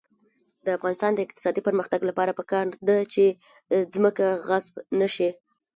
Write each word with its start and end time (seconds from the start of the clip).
د 0.65 0.67
افغانستان 0.77 1.11
د 1.13 1.19
اقتصادي 1.25 1.61
پرمختګ 1.67 1.99
لپاره 2.09 2.37
پکار 2.39 2.65
ده 2.87 2.97
چې 3.13 3.23
ځمکه 3.93 4.25
غصب 4.47 4.73
نشي. 4.99 5.29